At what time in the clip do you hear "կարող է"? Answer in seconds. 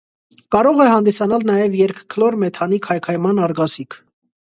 0.55-0.87